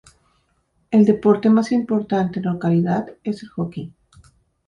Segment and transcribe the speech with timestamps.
[0.89, 3.93] El deporte más importante en la localidad es el hockey.